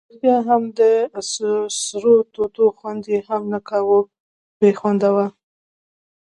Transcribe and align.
ریښتیا 0.09 0.37
هم 0.47 0.61
د 0.79 0.79
سرو 1.85 2.15
توتو 2.33 2.65
خوند 2.77 3.03
یې 3.11 3.19
هم 3.27 3.41
نه 3.53 3.59
کاوه، 3.69 3.99
بې 4.59 4.69
خونده 4.79 5.09
وو. 5.15 5.27